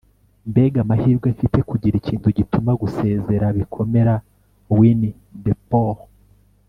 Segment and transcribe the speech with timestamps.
[0.49, 4.13] mbega amahirwe mfite kugira ikintu gituma gusezera bikomera-
[4.77, 5.99] winnie the pooh